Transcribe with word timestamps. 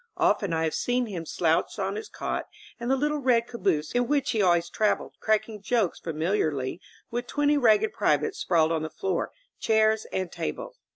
Often 0.17 0.51
I 0.53 0.63
have 0.63 0.73
seen 0.73 1.05
him 1.05 1.27
slouched 1.27 1.77
on 1.77 1.95
his 1.95 2.09
cot 2.09 2.47
in 2.79 2.89
the 2.89 2.95
little 2.95 3.19
red 3.19 3.45
caboose 3.45 3.91
in 3.91 4.07
which 4.07 4.31
he 4.31 4.41
always 4.41 4.67
traveled, 4.67 5.13
cracking 5.19 5.61
jokes 5.61 5.99
familiarly 5.99 6.81
with 7.11 7.27
twenty 7.27 7.55
ragged 7.55 7.93
privates 7.93 8.39
sprawled 8.39 8.71
on 8.71 8.81
the 8.81 8.89
floor, 8.89 9.31
cjiairs 9.61 10.07
and 10.11 10.31
tables. 10.31 10.79